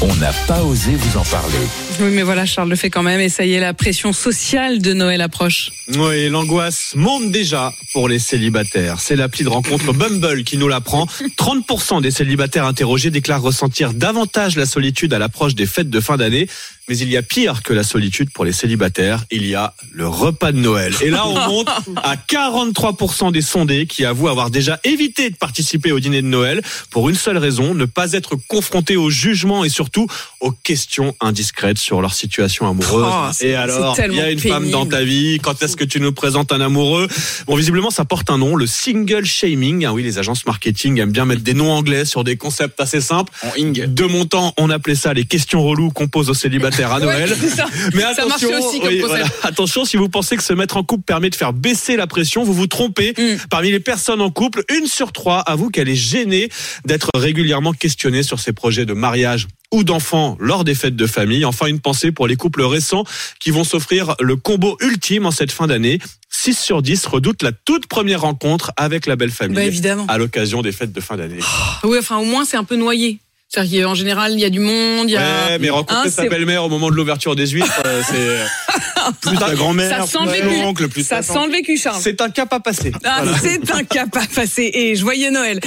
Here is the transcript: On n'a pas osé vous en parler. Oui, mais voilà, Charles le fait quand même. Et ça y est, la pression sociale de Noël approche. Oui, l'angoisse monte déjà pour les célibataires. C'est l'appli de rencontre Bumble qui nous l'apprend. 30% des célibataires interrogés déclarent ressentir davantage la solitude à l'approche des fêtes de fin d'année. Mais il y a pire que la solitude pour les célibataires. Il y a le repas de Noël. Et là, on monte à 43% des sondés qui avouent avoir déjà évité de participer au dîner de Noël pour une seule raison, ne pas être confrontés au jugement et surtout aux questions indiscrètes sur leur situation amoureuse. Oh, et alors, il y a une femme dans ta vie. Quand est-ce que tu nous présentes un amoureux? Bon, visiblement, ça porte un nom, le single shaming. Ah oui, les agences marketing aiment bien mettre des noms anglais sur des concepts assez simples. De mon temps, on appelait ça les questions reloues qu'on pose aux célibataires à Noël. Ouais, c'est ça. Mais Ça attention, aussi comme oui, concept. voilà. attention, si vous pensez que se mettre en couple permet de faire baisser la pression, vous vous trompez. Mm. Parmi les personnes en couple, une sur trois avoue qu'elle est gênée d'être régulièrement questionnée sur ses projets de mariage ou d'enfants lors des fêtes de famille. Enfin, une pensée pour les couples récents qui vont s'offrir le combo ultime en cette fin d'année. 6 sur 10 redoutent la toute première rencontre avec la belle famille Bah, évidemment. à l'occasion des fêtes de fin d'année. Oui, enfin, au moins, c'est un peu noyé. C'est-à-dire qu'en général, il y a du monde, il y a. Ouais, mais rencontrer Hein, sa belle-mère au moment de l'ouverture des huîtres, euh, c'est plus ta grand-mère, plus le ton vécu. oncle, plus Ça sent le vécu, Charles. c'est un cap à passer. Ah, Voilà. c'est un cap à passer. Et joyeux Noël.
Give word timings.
On 0.00 0.14
n'a 0.14 0.32
pas 0.46 0.62
osé 0.62 0.94
vous 0.94 1.18
en 1.18 1.24
parler. 1.24 1.58
Oui, 2.00 2.10
mais 2.12 2.22
voilà, 2.22 2.46
Charles 2.46 2.68
le 2.68 2.76
fait 2.76 2.88
quand 2.88 3.02
même. 3.02 3.20
Et 3.20 3.28
ça 3.28 3.44
y 3.44 3.54
est, 3.54 3.60
la 3.60 3.74
pression 3.74 4.12
sociale 4.12 4.80
de 4.80 4.92
Noël 4.92 5.20
approche. 5.20 5.70
Oui, 5.96 6.28
l'angoisse 6.28 6.92
monte 6.94 7.32
déjà 7.32 7.72
pour 7.92 8.08
les 8.08 8.20
célibataires. 8.20 9.00
C'est 9.00 9.16
l'appli 9.16 9.42
de 9.42 9.48
rencontre 9.48 9.92
Bumble 9.92 10.44
qui 10.44 10.56
nous 10.56 10.68
l'apprend. 10.68 11.06
30% 11.36 12.00
des 12.00 12.12
célibataires 12.12 12.64
interrogés 12.64 13.10
déclarent 13.10 13.42
ressentir 13.42 13.92
davantage 13.92 14.56
la 14.56 14.66
solitude 14.66 15.12
à 15.14 15.18
l'approche 15.18 15.56
des 15.56 15.66
fêtes 15.66 15.90
de 15.90 16.00
fin 16.00 16.16
d'année. 16.16 16.46
Mais 16.88 16.96
il 16.96 17.10
y 17.10 17.16
a 17.16 17.22
pire 17.22 17.62
que 17.62 17.72
la 17.72 17.82
solitude 17.82 18.30
pour 18.30 18.44
les 18.44 18.52
célibataires. 18.52 19.24
Il 19.30 19.46
y 19.46 19.54
a 19.54 19.74
le 19.92 20.08
repas 20.08 20.52
de 20.52 20.58
Noël. 20.58 20.94
Et 21.02 21.10
là, 21.10 21.26
on 21.26 21.34
monte 21.48 21.68
à 21.96 22.16
43% 22.16 23.30
des 23.30 23.42
sondés 23.42 23.86
qui 23.86 24.04
avouent 24.04 24.28
avoir 24.28 24.50
déjà 24.50 24.80
évité 24.84 25.28
de 25.28 25.36
participer 25.36 25.92
au 25.92 26.00
dîner 26.00 26.22
de 26.22 26.26
Noël 26.26 26.62
pour 26.90 27.08
une 27.08 27.14
seule 27.14 27.36
raison, 27.36 27.74
ne 27.74 27.84
pas 27.84 28.12
être 28.12 28.36
confrontés 28.48 28.96
au 28.96 29.10
jugement 29.10 29.64
et 29.64 29.68
surtout 29.68 30.06
aux 30.40 30.52
questions 30.52 31.14
indiscrètes 31.20 31.78
sur 31.78 32.00
leur 32.00 32.14
situation 32.14 32.68
amoureuse. 32.68 33.06
Oh, 33.06 33.44
et 33.44 33.54
alors, 33.54 33.96
il 33.98 34.14
y 34.14 34.20
a 34.20 34.30
une 34.30 34.40
femme 34.40 34.70
dans 34.70 34.86
ta 34.86 35.02
vie. 35.02 35.38
Quand 35.42 35.62
est-ce 35.62 35.76
que 35.76 35.84
tu 35.84 36.00
nous 36.00 36.12
présentes 36.12 36.52
un 36.52 36.60
amoureux? 36.60 37.06
Bon, 37.46 37.54
visiblement, 37.54 37.90
ça 37.90 38.04
porte 38.04 38.30
un 38.30 38.38
nom, 38.38 38.56
le 38.56 38.66
single 38.66 39.26
shaming. 39.26 39.84
Ah 39.84 39.92
oui, 39.92 40.02
les 40.02 40.18
agences 40.18 40.46
marketing 40.46 41.00
aiment 41.00 41.12
bien 41.12 41.26
mettre 41.26 41.42
des 41.42 41.54
noms 41.54 41.72
anglais 41.72 42.06
sur 42.06 42.24
des 42.24 42.36
concepts 42.36 42.80
assez 42.80 43.00
simples. 43.00 43.32
De 43.58 44.04
mon 44.04 44.24
temps, 44.24 44.54
on 44.56 44.70
appelait 44.70 44.94
ça 44.94 45.12
les 45.12 45.24
questions 45.24 45.62
reloues 45.62 45.90
qu'on 45.90 46.08
pose 46.08 46.30
aux 46.30 46.34
célibataires 46.34 46.77
à 46.84 47.00
Noël. 47.00 47.28
Ouais, 47.30 47.36
c'est 47.40 47.48
ça. 47.50 47.66
Mais 47.94 48.02
Ça 48.02 48.08
attention, 48.10 48.48
aussi 48.58 48.80
comme 48.80 48.88
oui, 48.88 49.00
concept. 49.00 49.06
voilà. 49.08 49.26
attention, 49.42 49.84
si 49.84 49.96
vous 49.96 50.08
pensez 50.08 50.36
que 50.36 50.42
se 50.42 50.52
mettre 50.52 50.76
en 50.76 50.82
couple 50.84 51.04
permet 51.04 51.30
de 51.30 51.34
faire 51.34 51.52
baisser 51.52 51.96
la 51.96 52.06
pression, 52.06 52.44
vous 52.44 52.52
vous 52.54 52.66
trompez. 52.66 53.14
Mm. 53.18 53.36
Parmi 53.50 53.70
les 53.70 53.80
personnes 53.80 54.20
en 54.20 54.30
couple, 54.30 54.62
une 54.76 54.86
sur 54.86 55.12
trois 55.12 55.40
avoue 55.40 55.70
qu'elle 55.70 55.88
est 55.88 55.94
gênée 55.96 56.48
d'être 56.84 57.10
régulièrement 57.14 57.72
questionnée 57.72 58.22
sur 58.22 58.40
ses 58.40 58.52
projets 58.52 58.86
de 58.86 58.92
mariage 58.94 59.46
ou 59.70 59.84
d'enfants 59.84 60.36
lors 60.40 60.64
des 60.64 60.74
fêtes 60.74 60.96
de 60.96 61.06
famille. 61.06 61.44
Enfin, 61.44 61.66
une 61.66 61.80
pensée 61.80 62.10
pour 62.10 62.26
les 62.26 62.36
couples 62.36 62.62
récents 62.62 63.04
qui 63.38 63.50
vont 63.50 63.64
s'offrir 63.64 64.14
le 64.20 64.36
combo 64.36 64.76
ultime 64.80 65.26
en 65.26 65.30
cette 65.30 65.52
fin 65.52 65.66
d'année. 65.66 65.98
6 66.30 66.58
sur 66.58 66.82
10 66.82 67.04
redoutent 67.06 67.42
la 67.42 67.52
toute 67.52 67.86
première 67.86 68.22
rencontre 68.22 68.72
avec 68.76 69.06
la 69.06 69.16
belle 69.16 69.30
famille 69.30 69.56
Bah, 69.56 69.64
évidemment. 69.64 70.06
à 70.08 70.16
l'occasion 70.18 70.62
des 70.62 70.72
fêtes 70.72 70.92
de 70.92 71.00
fin 71.00 71.16
d'année. 71.16 71.38
Oui, 71.84 71.98
enfin, 71.98 72.16
au 72.18 72.24
moins, 72.24 72.44
c'est 72.44 72.56
un 72.56 72.64
peu 72.64 72.76
noyé. 72.76 73.18
C'est-à-dire 73.50 73.86
qu'en 73.86 73.94
général, 73.94 74.32
il 74.34 74.40
y 74.40 74.44
a 74.44 74.50
du 74.50 74.60
monde, 74.60 75.08
il 75.08 75.12
y 75.12 75.16
a. 75.16 75.20
Ouais, 75.20 75.58
mais 75.58 75.70
rencontrer 75.70 76.08
Hein, 76.08 76.10
sa 76.10 76.28
belle-mère 76.28 76.64
au 76.64 76.68
moment 76.68 76.90
de 76.90 76.94
l'ouverture 76.96 77.34
des 77.34 77.46
huîtres, 77.46 77.82
euh, 77.86 78.02
c'est 78.06 79.10
plus 79.22 79.38
ta 79.38 79.54
grand-mère, 79.54 80.04
plus 80.04 80.12
le 80.12 80.18
ton 80.18 80.26
vécu. 80.26 80.46
oncle, 80.64 80.88
plus 80.88 81.02
Ça 81.06 81.22
sent 81.22 81.46
le 81.46 81.52
vécu, 81.52 81.78
Charles. 81.78 81.98
c'est 82.02 82.20
un 82.20 82.28
cap 82.28 82.52
à 82.52 82.60
passer. 82.60 82.92
Ah, 83.04 83.20
Voilà. 83.22 83.38
c'est 83.38 83.70
un 83.72 83.84
cap 83.84 84.14
à 84.16 84.26
passer. 84.34 84.70
Et 84.74 84.96
joyeux 84.96 85.30
Noël. 85.30 85.60